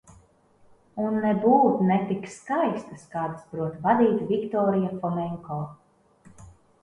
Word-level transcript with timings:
Un 1.07 1.17
nebūt 1.25 1.81
ne 1.89 1.97
tik 2.11 2.23
skaistas, 2.35 3.03
kādas 3.13 3.45
prot 3.51 3.77
radīt 3.85 4.23
Viktorija 4.33 4.91
Fomenko. 5.05 5.61